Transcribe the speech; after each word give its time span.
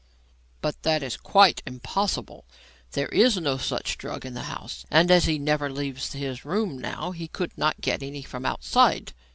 "But 0.61 0.81
that 0.81 1.03
is 1.03 1.15
quite 1.15 1.61
impossible. 1.63 2.45
There 2.93 3.09
is 3.09 3.37
no 3.37 3.57
such 3.57 3.99
drug 3.99 4.25
in 4.25 4.33
the 4.33 4.45
house, 4.49 4.83
and 4.89 5.11
as 5.11 5.25
he 5.25 5.37
never 5.37 5.71
leaves 5.71 6.13
his 6.13 6.43
room 6.43 6.75
now, 6.79 7.11
he 7.11 7.27
could 7.27 7.55
not 7.55 7.81
get 7.81 8.01
any 8.01 8.23
from 8.23 8.43
outside." 8.43 9.13